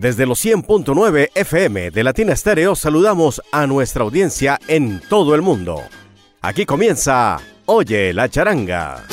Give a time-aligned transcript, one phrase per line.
[0.00, 5.82] Desde los 100.9 FM de Latina Estéreo saludamos a nuestra audiencia en todo el mundo.
[6.40, 9.04] Aquí comienza Oye la charanga.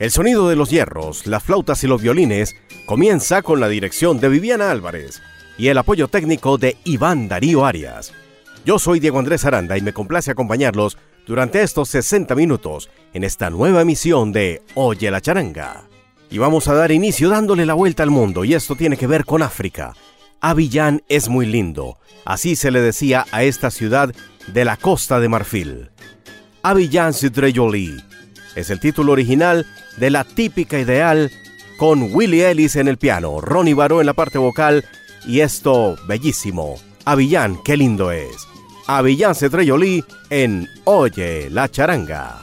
[0.00, 4.30] El sonido de los hierros, las flautas y los violines comienza con la dirección de
[4.30, 5.20] Viviana Álvarez
[5.58, 8.14] y el apoyo técnico de Iván Darío Arias.
[8.64, 10.96] Yo soy Diego Andrés Aranda y me complace acompañarlos
[11.26, 15.84] durante estos 60 minutos en esta nueva emisión de Oye la charanga.
[16.30, 19.24] Y vamos a dar inicio dándole la vuelta al mundo y esto tiene que ver
[19.24, 19.94] con África.
[20.40, 24.14] Abiyán es muy lindo, así se le decía a esta ciudad
[24.46, 25.90] de la costa de Marfil.
[26.62, 28.02] Abiyán Sidreyoli
[28.56, 29.66] es el título original
[29.98, 31.30] de la típica ideal
[31.76, 34.84] con Willie Ellis en el piano, Ronnie Baró en la parte vocal
[35.26, 36.76] y esto bellísimo.
[37.04, 38.51] Abiyán, qué lindo es.
[38.86, 42.38] Avillán Cetreyolí en Oye la Charanga.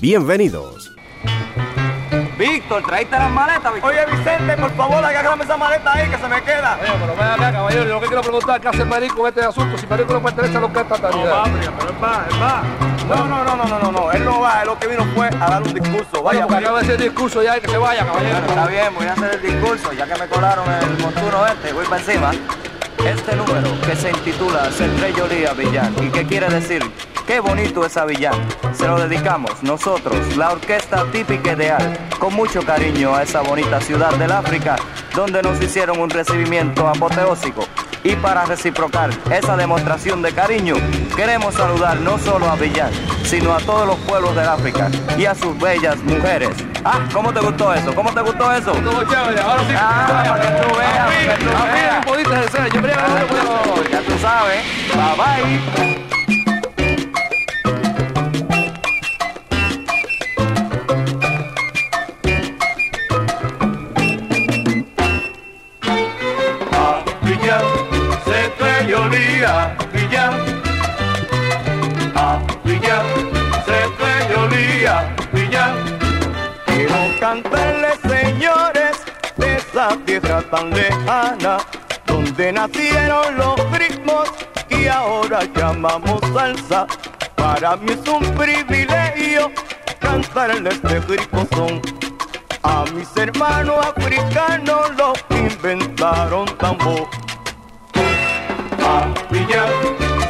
[0.00, 0.92] Bienvenidos.
[2.38, 3.92] Víctor, traíste las maletas, Víctor.
[3.92, 6.78] Oye, Vicente, por favor, agárrame esa maleta ahí que se me queda.
[6.82, 7.84] Oye, pero ven acá, caballero.
[7.84, 9.78] Yo lo que quiero preguntar ¿qué hace Marico en este asunto?
[9.78, 11.24] Si Marico no pertenece a lo que es tatanidad.
[11.24, 12.62] No, va, pero él va, él va.
[13.08, 14.12] No, no, no, no, no, no, no.
[14.12, 14.62] Él no va.
[14.62, 16.22] Él lo que vino fue a dar un discurso.
[16.22, 18.40] Vaya, bueno, acaba de hacer discurso ya y que se vaya, caballero.
[18.40, 19.92] Bueno, está bien, voy a hacer el discurso.
[19.92, 22.30] Ya que me colaron el montuno este, voy para encima.
[23.04, 23.63] Este número
[23.96, 26.82] se intitula Centreyolía Villán y que quiere decir
[27.26, 28.34] Qué bonito es Avillán.
[28.74, 34.14] Se lo dedicamos nosotros, la orquesta típica ideal, con mucho cariño a esa bonita ciudad
[34.16, 34.76] del África,
[35.16, 37.64] donde nos hicieron un recibimiento apoteósico.
[38.04, 40.74] Y para reciprocar esa demostración de cariño,
[41.16, 42.90] queremos saludar no solo a Villán,
[43.24, 46.50] sino a todos los pueblos del África y a sus bellas mujeres.
[46.84, 47.94] Ah, ¿cómo te gustó eso?
[47.94, 48.72] ¿Cómo te gustó eso?
[48.72, 49.74] Todo chévere, ahora sí.
[49.74, 52.06] Ah, para que tú veas, para que tú veas.
[53.90, 54.62] Ya tú sabes.
[54.94, 56.13] Bye bye.
[80.54, 81.58] Tan lejana,
[82.06, 84.28] donde nacieron los ritmos
[84.70, 86.86] y ahora llamamos salsa.
[87.34, 89.50] Para mí es un privilegio
[89.98, 91.82] cantarles este rico son.
[92.62, 97.08] A mis hermanos africanos los inventaron tambor.
[98.86, 99.70] A Villar,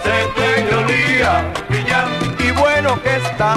[0.02, 2.08] se olía, Villar.
[2.38, 3.56] Y bueno que está.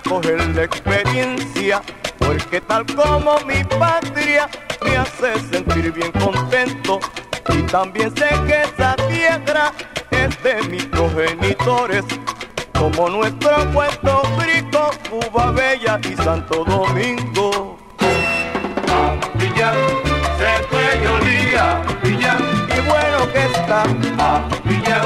[0.00, 1.82] Coger la experiencia,
[2.18, 4.48] porque tal como mi patria
[4.84, 7.00] me hace sentir bien contento.
[7.50, 9.72] Y también sé que esa tierra
[10.10, 12.04] es de mis progenitores,
[12.78, 17.78] como nuestro Puerto Rico, Cuba Bella y Santo Domingo.
[19.34, 19.74] Villar,
[20.38, 20.78] se fue.
[22.76, 23.84] Y bueno que está.
[24.64, 25.04] Villar,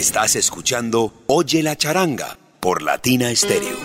[0.00, 3.76] Estás escuchando Oye la charanga por Latina Stereo.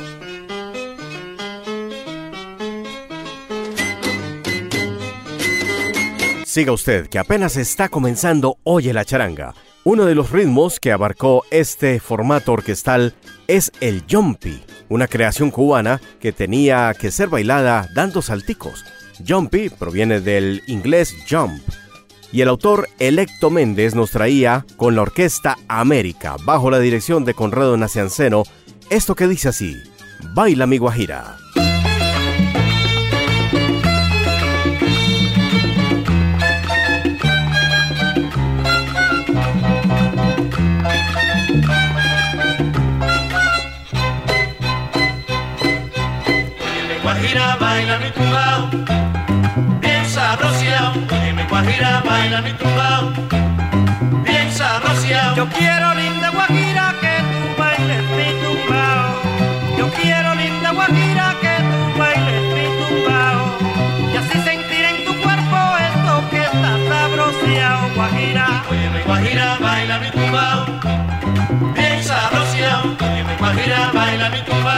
[6.46, 9.56] Siga usted, que apenas está comenzando Oye la charanga.
[9.84, 13.14] Uno de los ritmos que abarcó este formato orquestal
[13.48, 18.86] es el jumpy, una creación cubana que tenía que ser bailada dando salticos.
[19.28, 21.62] Jumpy proviene del inglés jump,
[22.32, 27.34] y el autor Electo Méndez nos traía con la orquesta América, bajo la dirección de
[27.34, 28.44] Conrado Nacianceno,
[28.90, 29.76] esto que dice así:
[30.34, 31.38] Baila mi guajira.
[52.26, 53.12] Baila mi tumbao,
[54.24, 55.36] bien sabrosiao.
[55.36, 59.08] Yo quiero linda guajira que tú bailes mi tumbao.
[59.78, 63.42] Yo quiero linda guajira que tú bailes mi tumbao.
[64.12, 65.58] Y así sentir en tu cuerpo
[65.90, 68.46] esto que está sabroseado, guajira.
[68.72, 70.66] Oye mi guajira baila mi tumbao,
[71.76, 72.82] bien sabrosiao.
[73.06, 74.75] Oye mi guajira baila mi tumbao,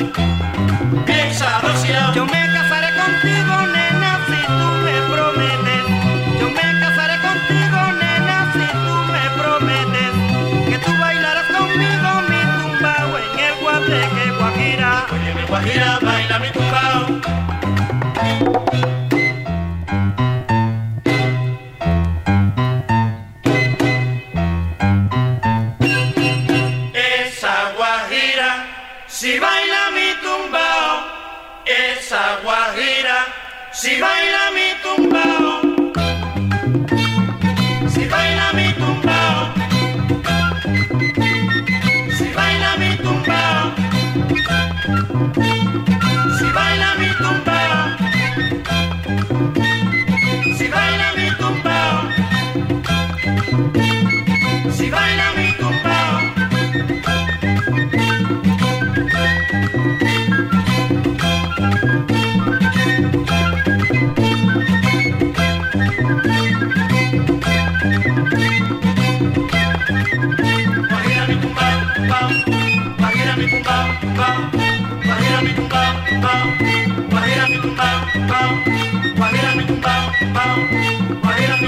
[0.00, 0.29] tumbao, bien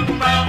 [0.06, 0.44] tumbao,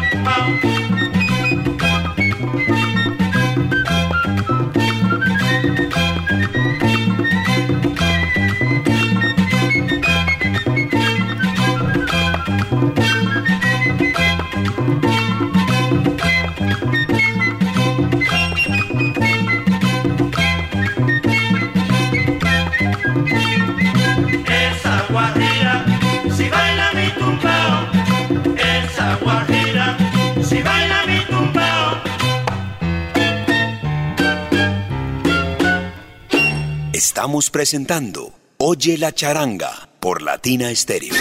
[37.23, 41.15] Estamos presentando Oye la charanga por Latina Stereo.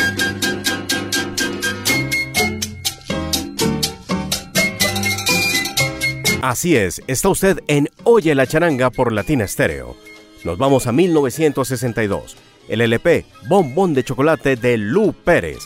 [6.42, 9.94] Así es, está usted en Oye la charanga por Latina Stereo.
[10.42, 12.36] Nos vamos a 1962.
[12.68, 15.60] El LP Bombón de Chocolate de Lu Pérez.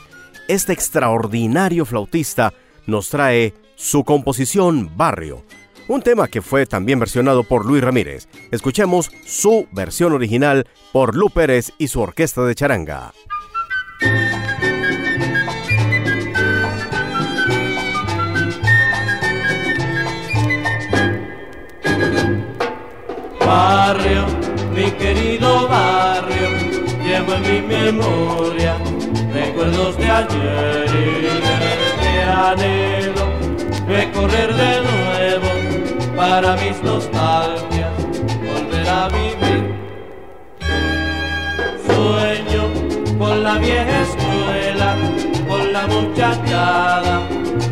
[0.49, 2.53] Este extraordinario flautista
[2.87, 5.47] nos trae su composición Barrio,
[5.89, 8.29] un tema que fue también versionado por Luis Ramírez.
[8.51, 13.13] Escuchemos su versión original por Lu Pérez y su orquesta de charanga.
[23.41, 24.27] Barrio,
[24.75, 26.49] mi querido barrio,
[27.05, 28.77] llevo en mi memoria
[29.33, 33.27] recuerdos de ayer y de anhelo
[33.87, 35.06] recorrer de nuevo
[36.31, 37.95] para mis nostalgias
[38.49, 39.63] volver a vivir.
[41.87, 42.65] Sueño
[43.19, 44.97] con la vieja escuela,
[45.49, 47.23] con la muchachada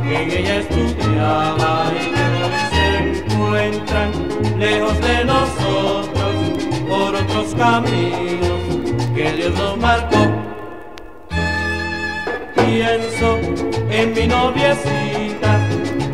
[0.02, 2.04] que en ella estudiaba y
[2.70, 2.84] se
[3.34, 4.10] encuentran
[4.58, 6.32] lejos de nosotros
[6.88, 8.60] por otros caminos
[9.16, 10.22] que Dios nos marcó.
[12.54, 13.38] Pienso
[13.90, 15.50] en mi noviecita,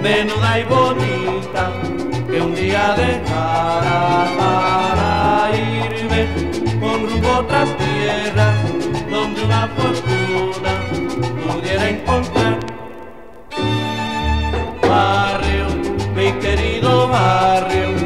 [0.03, 1.90] menuda y bonita
[2.31, 6.29] que un día dejará para irme
[6.81, 8.55] con rumbo otras tierras
[9.11, 10.73] donde una fortuna
[11.45, 12.59] pudiera encontrar.
[14.89, 15.67] Barrio,
[16.15, 18.00] mi querido barrio,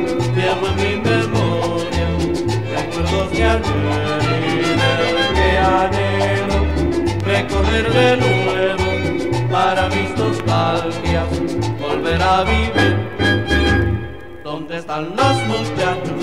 [14.94, 16.20] están los muchachos?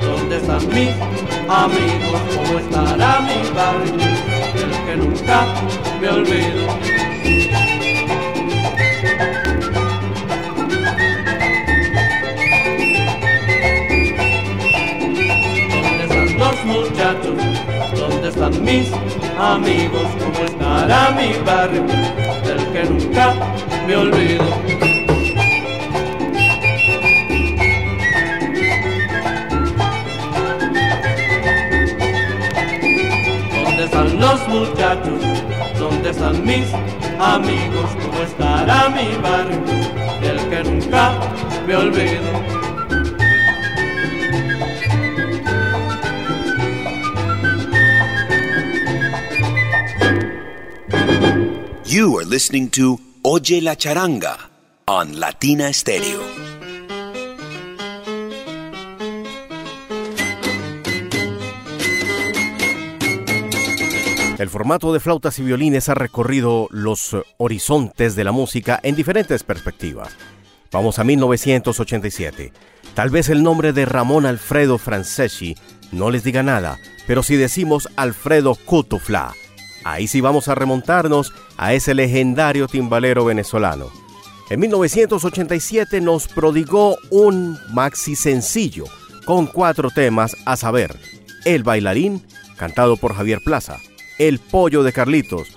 [0.00, 0.90] ¿Dónde están mis
[1.48, 2.20] amigos?
[2.34, 3.94] ¿Cómo estará mi barrio?
[4.56, 5.46] El que nunca
[6.00, 6.66] me olvido.
[15.70, 17.36] ¿Dónde están los muchachos?
[17.96, 18.90] ¿Dónde están mis
[19.38, 20.08] amigos?
[20.18, 21.84] ¿Cómo estará mi barrio?
[22.44, 23.34] Del que nunca
[23.86, 24.97] me olvido.
[36.10, 36.66] Están mis
[37.18, 37.90] amigos?
[38.02, 39.60] ¿Cómo estará mi barrio?
[40.20, 41.18] Del que nunca
[41.66, 42.58] me olvido.
[51.84, 54.36] You are listening to Oye la Charanga
[54.86, 56.27] on Latina Stereo.
[64.38, 69.42] El formato de flautas y violines ha recorrido los horizontes de la música en diferentes
[69.42, 70.10] perspectivas.
[70.70, 72.52] Vamos a 1987.
[72.94, 75.56] Tal vez el nombre de Ramón Alfredo Franceschi
[75.90, 76.78] no les diga nada,
[77.08, 79.34] pero si decimos Alfredo Cutufla,
[79.82, 83.90] ahí sí vamos a remontarnos a ese legendario timbalero venezolano.
[84.50, 88.84] En 1987 nos prodigó un maxi sencillo
[89.24, 90.96] con cuatro temas, a saber,
[91.44, 92.24] El bailarín,
[92.56, 93.78] cantado por Javier Plaza,
[94.18, 95.56] El pollo de Carlitos,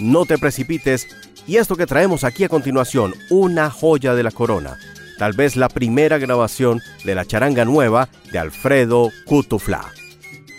[0.00, 1.06] No te precipites
[1.46, 4.76] y esto que traemos aquí a continuación, una joya de la corona,
[5.18, 9.84] tal vez la primera grabación de la charanga nueva de Alfredo Cutufla.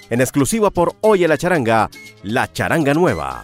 [0.10, 1.90] En exclusiva por Oye la charanga,
[2.24, 3.44] la charanga nueva.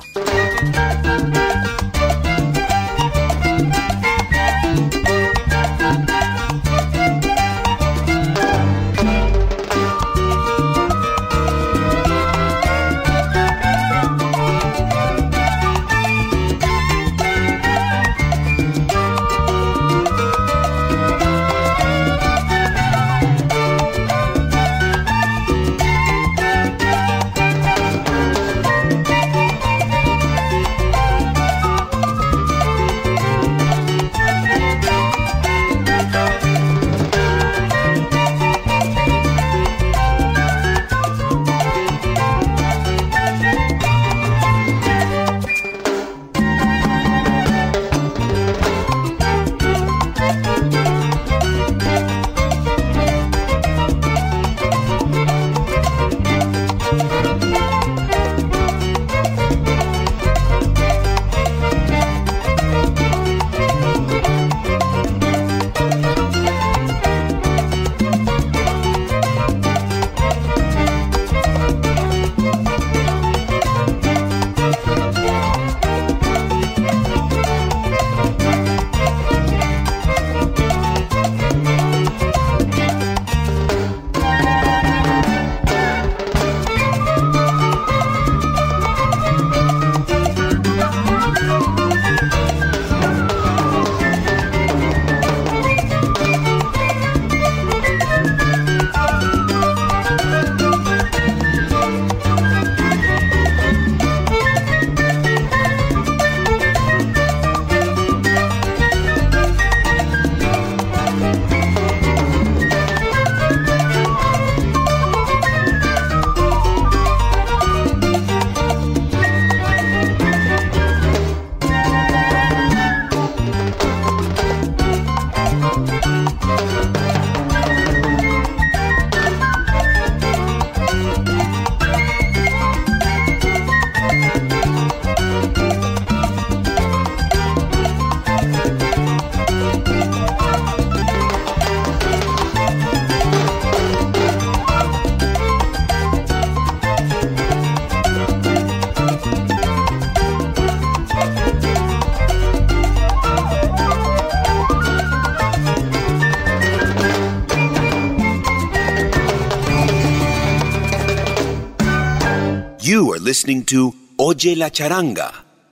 [163.30, 165.32] Listening to Oye la Charanga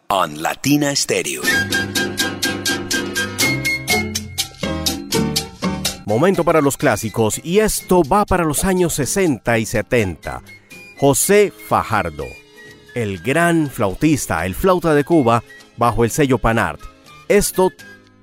[0.09, 1.41] on Latina Stereo.
[6.05, 10.43] Momento para los clásicos y esto va para los años 60 y 70.
[10.99, 12.25] José Fajardo,
[12.93, 15.43] el gran flautista, el flauta de Cuba,
[15.77, 16.79] bajo el sello Panart.
[17.27, 17.71] Esto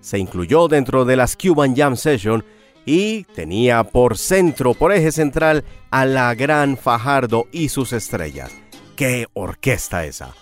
[0.00, 2.44] se incluyó dentro de las Cuban Jam Session
[2.86, 8.52] y tenía por centro, por eje central, a la gran Fajardo y sus estrellas.
[8.96, 10.34] ¡Qué orquesta esa!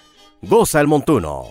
[0.43, 1.47] Goza el montuno.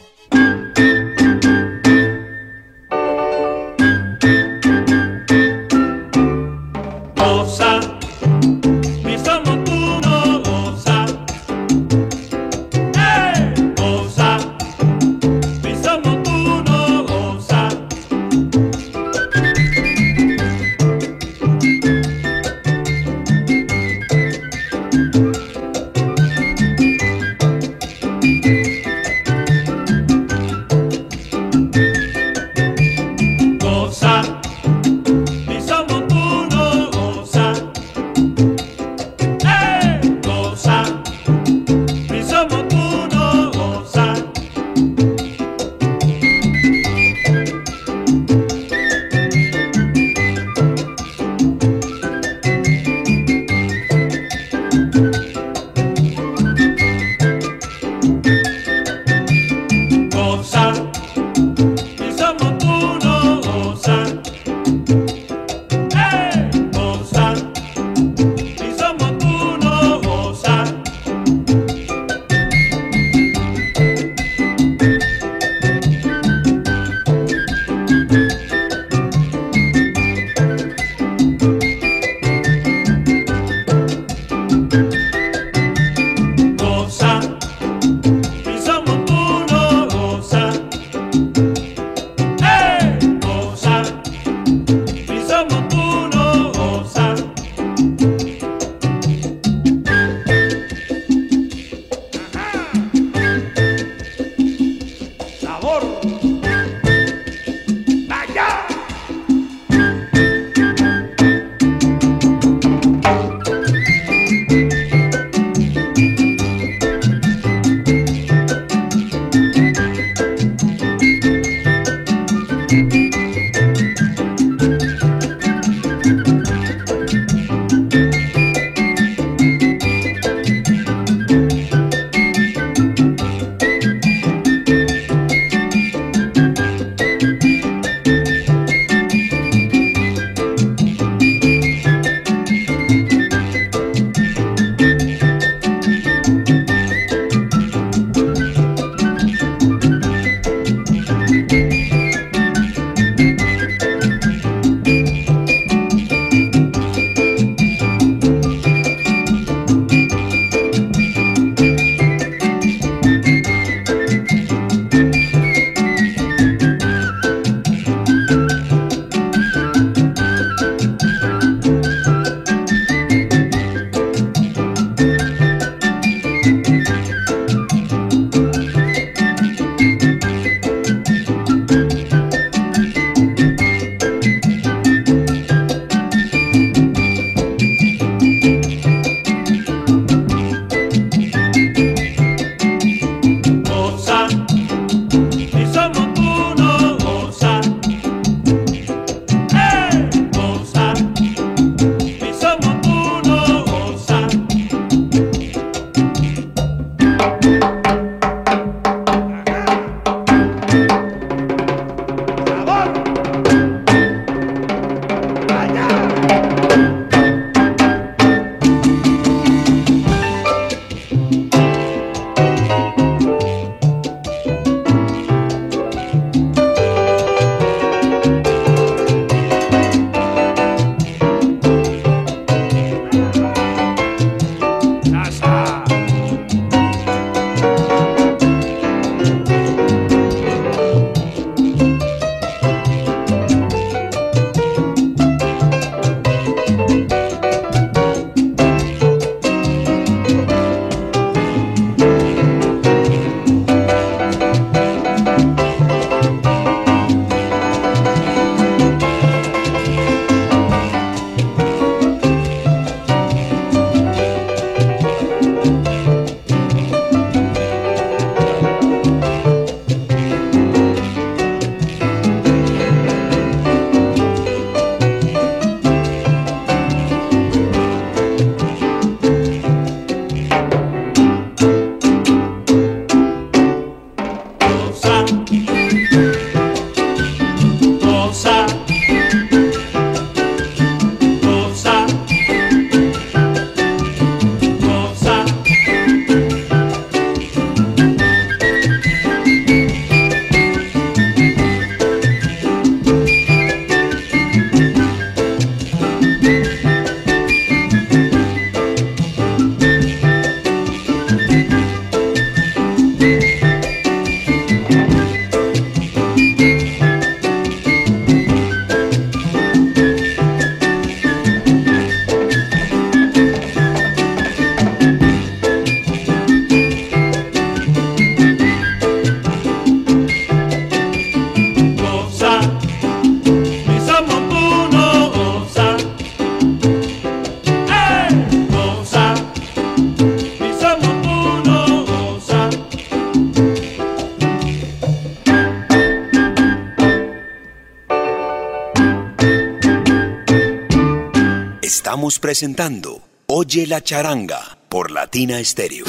[352.12, 356.04] Estamos presentando Oye la charanga por Latina Estéreo.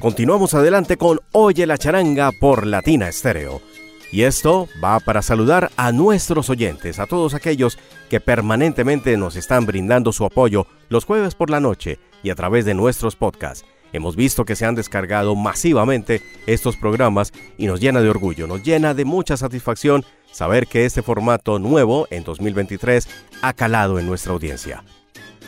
[0.00, 3.62] Continuamos adelante con Oye la charanga por Latina Estéreo.
[4.10, 9.64] Y esto va para saludar a nuestros oyentes, a todos aquellos que permanentemente nos están
[9.64, 13.64] brindando su apoyo los jueves por la noche y a través de nuestros podcasts.
[13.92, 18.62] Hemos visto que se han descargado masivamente estos programas y nos llena de orgullo, nos
[18.62, 23.08] llena de mucha satisfacción saber que este formato nuevo en 2023
[23.42, 24.84] ha calado en nuestra audiencia.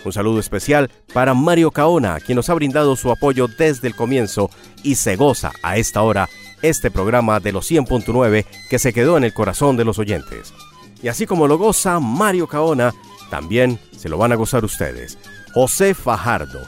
[0.05, 4.51] Un saludo especial para Mario Caona, quien nos ha brindado su apoyo desde el comienzo
[4.83, 6.29] y se goza a esta hora
[6.63, 10.53] este programa de los 100.9 que se quedó en el corazón de los oyentes.
[11.03, 12.93] Y así como lo goza Mario Caona,
[13.31, 15.19] también se lo van a gozar ustedes.
[15.55, 16.61] José Fajardo,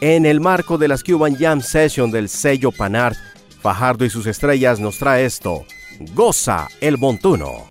[0.00, 3.16] en el marco de las Cuban Jam Session del sello Panart,
[3.60, 5.64] Fajardo y sus estrellas nos trae esto.
[6.14, 7.68] Goza el montuno.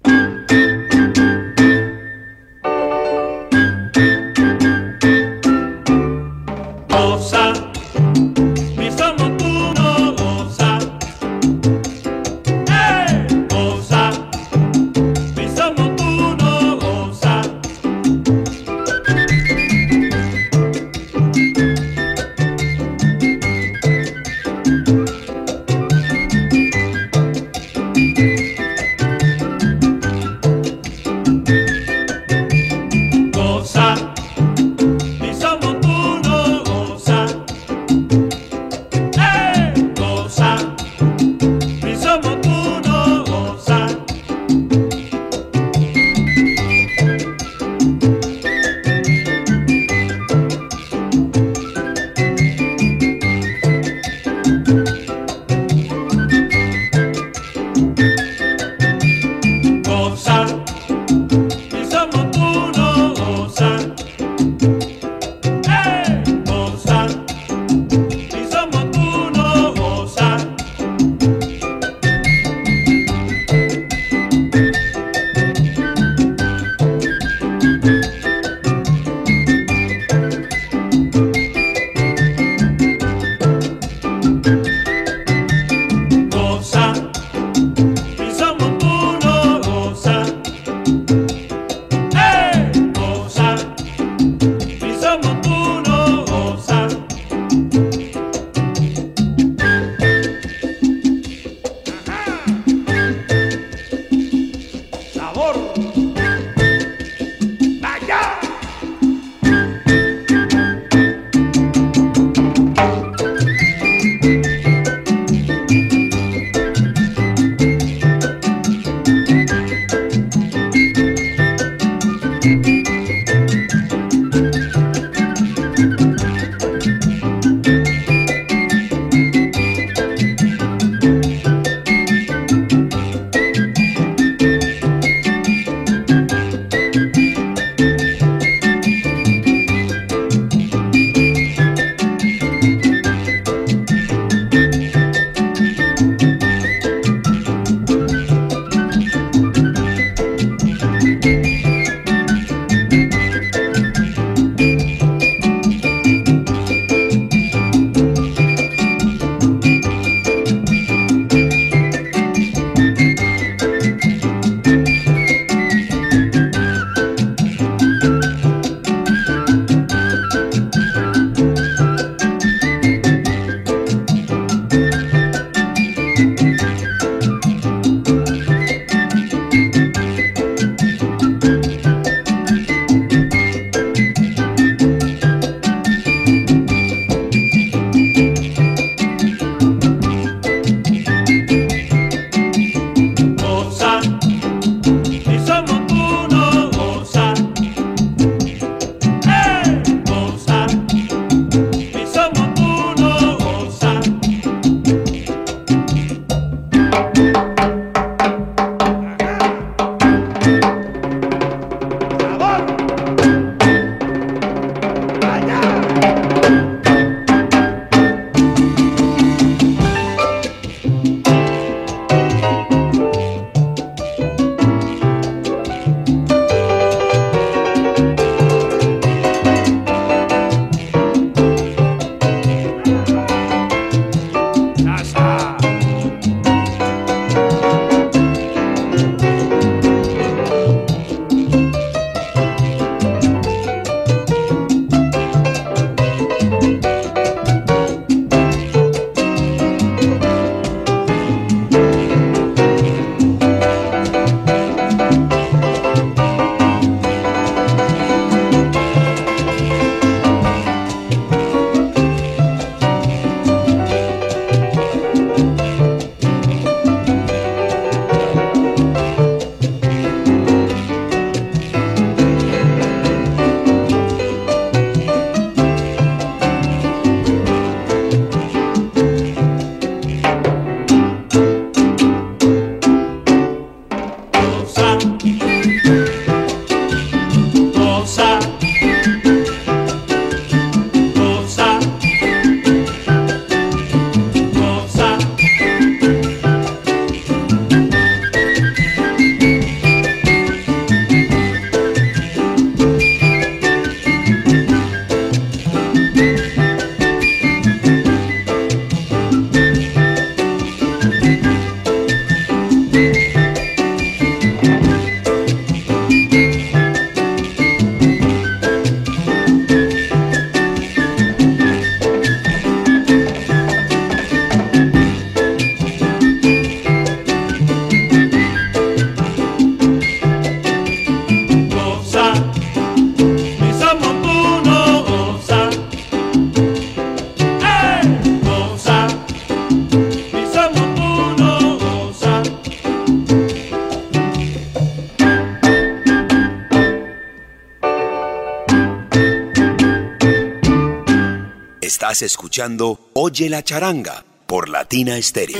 [352.21, 355.57] Escuchando Oye la charanga por Latina Stereo.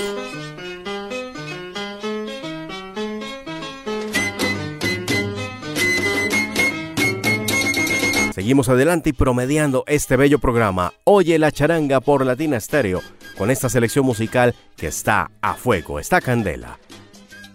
[8.33, 13.01] Seguimos adelante y promediando este bello programa Oye la charanga por Latina Stereo
[13.37, 16.79] con esta selección musical que está a fuego, está candela.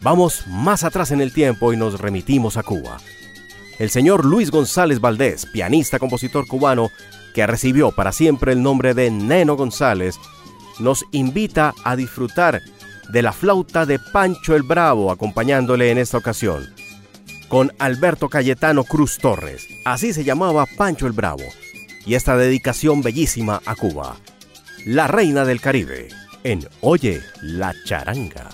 [0.01, 2.99] Vamos más atrás en el tiempo y nos remitimos a Cuba.
[3.79, 6.91] El señor Luis González Valdés, pianista compositor cubano
[7.35, 10.19] que recibió para siempre el nombre de Neno González,
[10.79, 12.61] nos invita a disfrutar
[13.11, 16.73] de la flauta de Pancho el Bravo acompañándole en esta ocasión,
[17.49, 19.67] con Alberto Cayetano Cruz Torres.
[19.85, 21.45] Así se llamaba Pancho el Bravo.
[22.07, 24.17] Y esta dedicación bellísima a Cuba,
[24.85, 26.09] la reina del Caribe,
[26.43, 28.49] en Oye la charanga.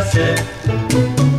[0.00, 1.29] Listening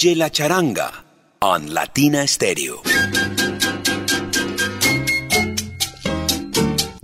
[0.00, 0.92] Oye la Charanga
[1.40, 2.82] on Latina Stereo.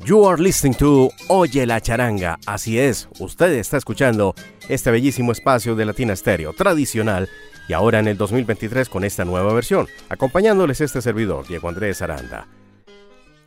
[0.05, 2.39] You are listening to Oye la Charanga.
[2.47, 4.37] Así es, usted está escuchando
[4.69, 7.29] este bellísimo espacio de Latina Stereo tradicional
[7.69, 12.47] y ahora en el 2023 con esta nueva versión, acompañándoles este servidor, Diego Andrés Aranda.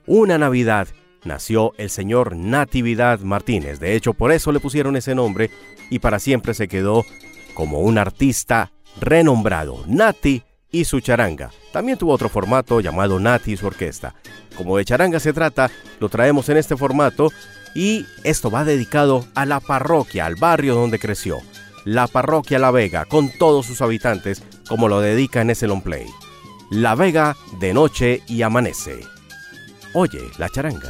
[0.08, 0.90] Una Navidad
[1.24, 5.52] nació el señor Natividad Martínez, de hecho por eso le pusieron ese nombre
[5.90, 7.06] y para siempre se quedó
[7.54, 11.52] como un artista renombrado, Nati y su charanga.
[11.72, 14.16] También tuvo otro formato llamado Nati y su orquesta.
[14.56, 15.70] Como de charanga se trata,
[16.00, 17.32] lo traemos en este formato
[17.76, 21.40] y esto va dedicado a la parroquia, al barrio donde creció.
[21.86, 26.06] La parroquia La Vega, con todos sus habitantes, como lo dedica en ese long play.
[26.70, 29.00] La Vega de noche y amanece.
[29.94, 30.90] Oye, la charanga.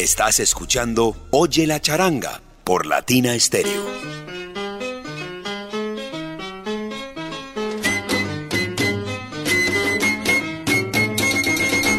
[0.00, 3.84] Estás escuchando Oye la charanga por Latina Stereo.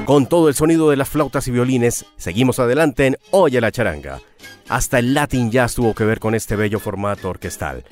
[0.06, 4.20] Con todo el sonido de las flautas y violines, seguimos adelante en Oye la charanga.
[4.68, 7.86] Hasta el Latin Jazz tuvo que ver con este bello formato orquestal.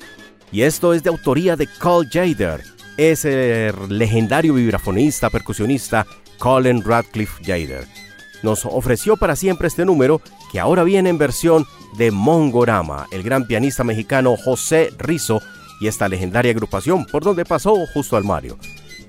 [0.50, 2.64] Y esto es de autoría de Carl Jader,
[2.96, 6.04] ese legendario vibrafonista, percusionista
[6.36, 8.09] Colin Radcliffe Jader.
[8.42, 10.20] Nos ofreció para siempre este número
[10.50, 11.66] que ahora viene en versión
[11.96, 15.40] de Mongorama, el gran pianista mexicano José Rizo
[15.80, 18.58] y esta legendaria agrupación por donde pasó justo al Mario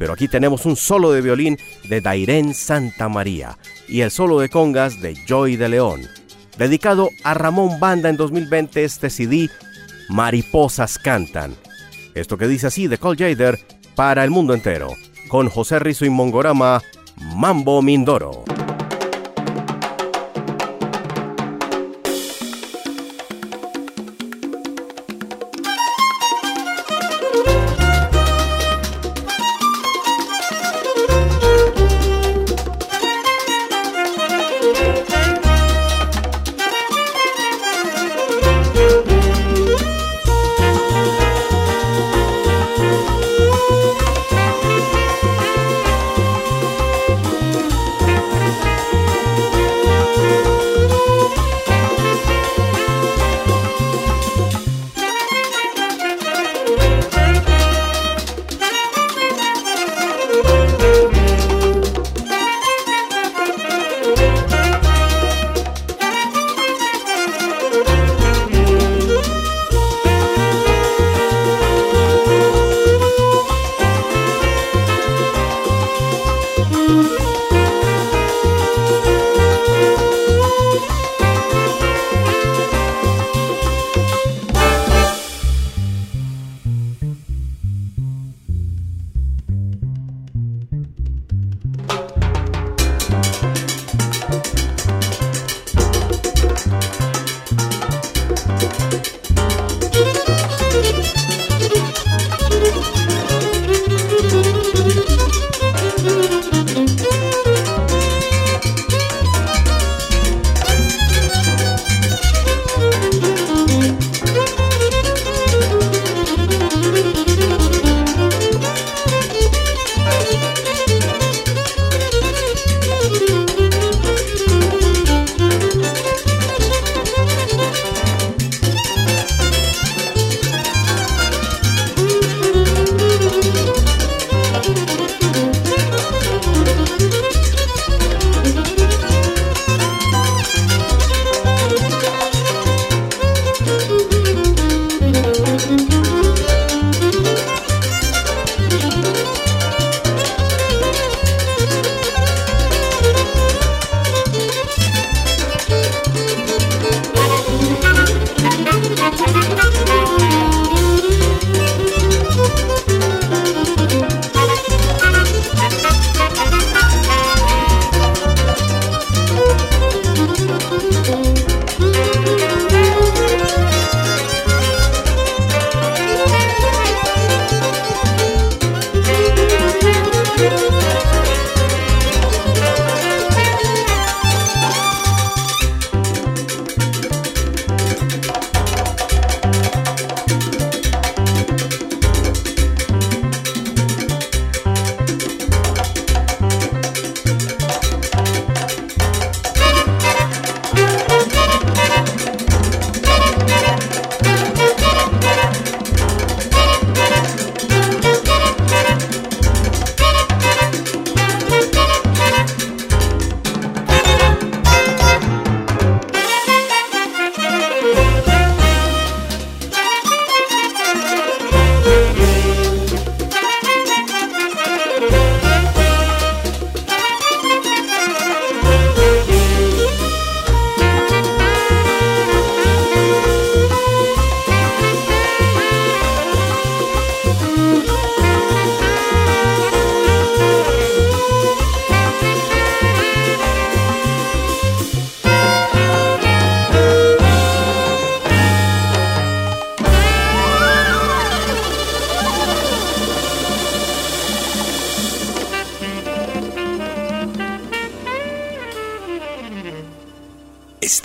[0.02, 4.50] pero aquí tenemos un solo de violín de Dairén Santa María y el solo de
[4.50, 6.02] congas de Joy de León.
[6.58, 9.48] Dedicado a Ramón Banda en 2020 este CD,
[10.10, 11.54] Mariposas Cantan.
[12.16, 13.60] Esto que dice así de Cole Jader
[13.94, 14.96] para el mundo entero,
[15.28, 16.82] con José Rizo y Mongorama,
[17.36, 18.44] Mambo Mindoro.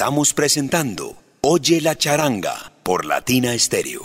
[0.07, 4.03] Estamos presentando Oye la charanga por Latina Estéreo.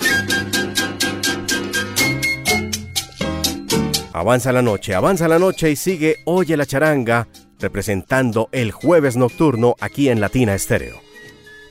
[4.12, 7.28] Avanza la noche, avanza la noche y sigue Oye la charanga
[7.60, 11.00] representando el jueves nocturno aquí en Latina Estéreo.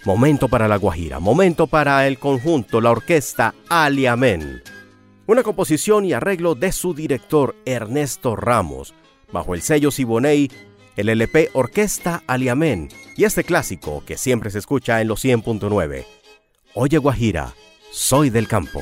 [0.05, 4.63] Momento para la Guajira, momento para el conjunto, la orquesta Aliamen.
[5.27, 8.95] Una composición y arreglo de su director Ernesto Ramos,
[9.33, 10.49] bajo el sello Siboney,
[11.01, 16.05] el LP Orquesta Aliamen y este clásico que siempre se escucha en los 100.9.
[16.75, 17.55] Oye Guajira,
[17.91, 18.81] soy del campo.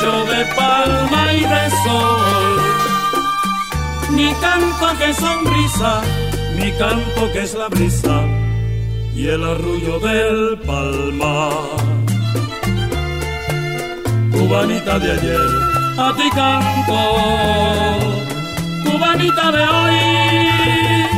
[0.00, 2.60] Hecho de palma y de sol
[4.10, 6.02] mi canto que sonrisa,
[6.56, 8.24] mi canto que es la brisa
[9.14, 11.52] y el arrullo del palmar.
[14.32, 15.50] Cubanita de ayer,
[15.96, 16.98] a ti canto,
[18.84, 21.09] cubanita de hoy.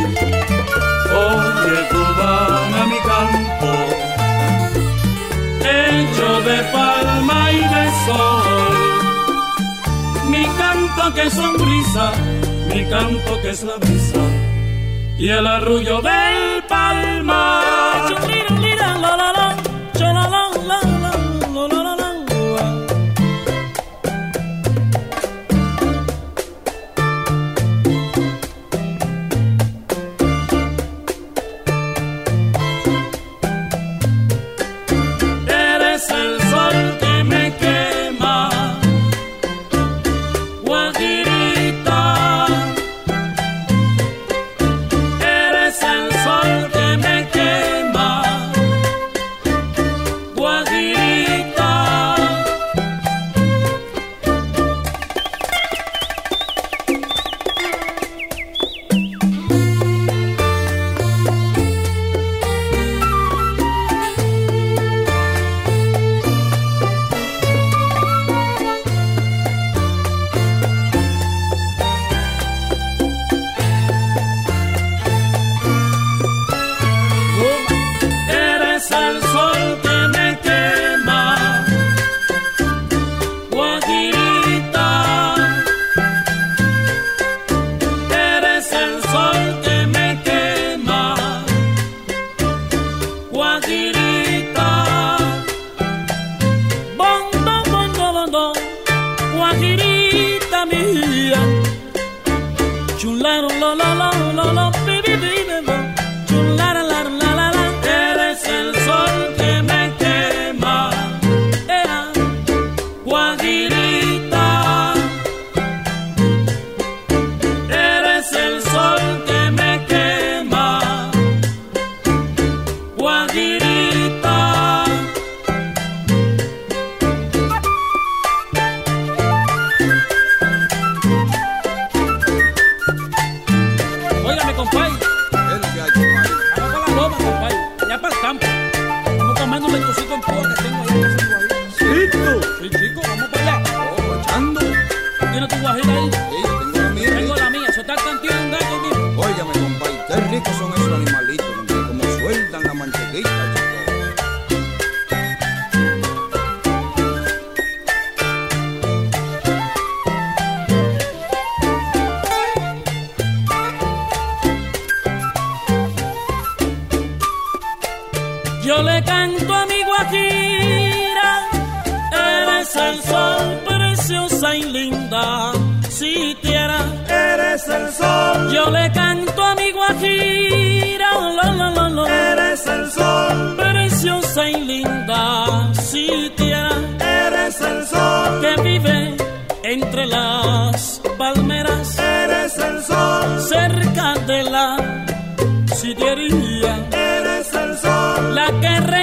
[6.44, 8.74] De palma y de sol.
[10.28, 12.12] Mi canto que es sonrisa,
[12.74, 14.22] mi canto que es la brisa
[15.18, 16.51] y el arrullo del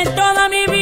[0.05, 0.78] toda mi vida.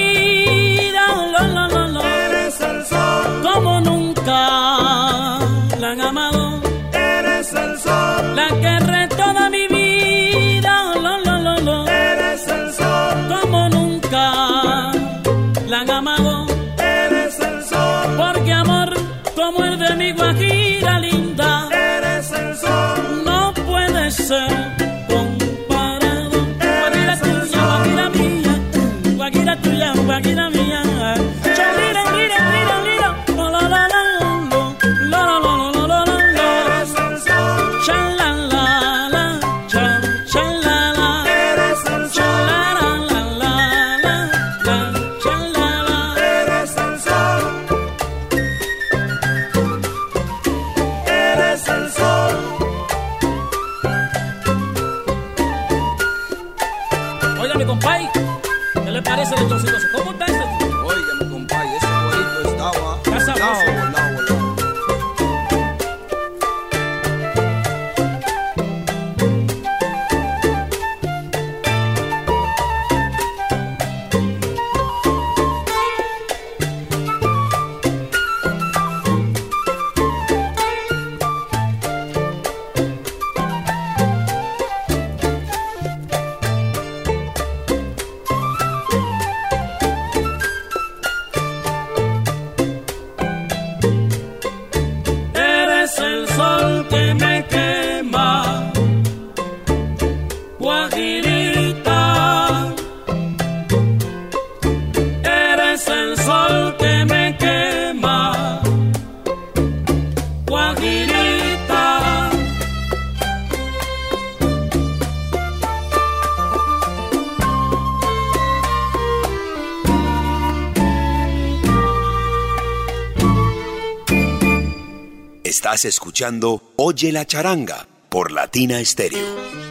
[125.43, 129.66] Estás escuchando Oye la charanga por Latina Stereo.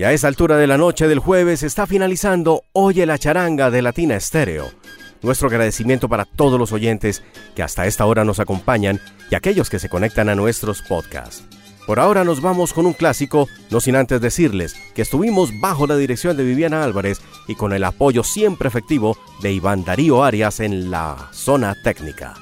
[0.00, 3.82] Y a esa altura de la noche del jueves está finalizando Oye la charanga de
[3.82, 4.70] Latina Estéreo.
[5.20, 7.22] Nuestro agradecimiento para todos los oyentes
[7.54, 8.98] que hasta esta hora nos acompañan
[9.30, 11.44] y aquellos que se conectan a nuestros podcasts.
[11.86, 15.98] Por ahora nos vamos con un clásico, no sin antes decirles que estuvimos bajo la
[15.98, 20.90] dirección de Viviana Álvarez y con el apoyo siempre efectivo de Iván Darío Arias en
[20.90, 22.36] la zona técnica.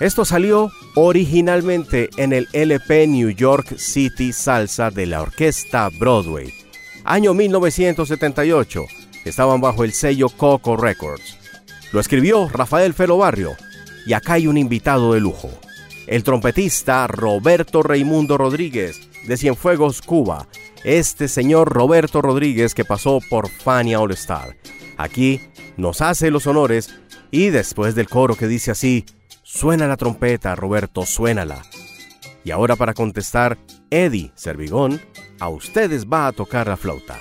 [0.00, 6.65] Esto salió originalmente en el LP New York City Salsa de la orquesta Broadway.
[7.08, 8.84] Año 1978.
[9.24, 11.38] Estaban bajo el sello Coco Records.
[11.92, 13.52] Lo escribió Rafael Felo Barrio.
[14.06, 15.48] Y acá hay un invitado de lujo.
[16.08, 20.48] El trompetista Roberto Raimundo Rodríguez, de Cienfuegos, Cuba.
[20.82, 24.56] Este señor Roberto Rodríguez que pasó por Fania All Star.
[24.96, 25.40] Aquí
[25.76, 26.92] nos hace los honores
[27.30, 29.04] y después del coro que dice así,
[29.44, 31.62] suena la trompeta, Roberto, suénala.
[32.42, 33.58] Y ahora para contestar,
[33.90, 35.00] Eddie Servigón,
[35.40, 37.18] a ustedes va a tocar la flauta.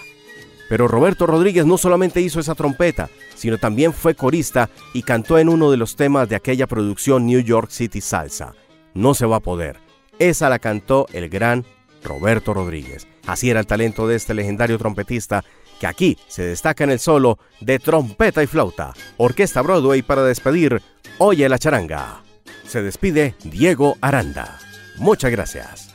[0.70, 5.50] Pero Roberto Rodríguez no solamente hizo esa trompeta, sino también fue corista y cantó en
[5.50, 8.54] uno de los temas de aquella producción New York City Salsa.
[8.94, 9.78] No se va a poder.
[10.18, 11.66] Esa la cantó el gran
[12.04, 13.08] Roberto Rodríguez.
[13.28, 15.44] Así era el talento de este legendario trompetista
[15.80, 18.94] que aquí se destaca en el solo de trompeta y flauta.
[19.18, 20.82] Orquesta Broadway para despedir
[21.18, 22.24] Oye la charanga.
[22.68, 24.60] Se despide Diego Aranda.
[24.98, 25.95] Muchas gracias.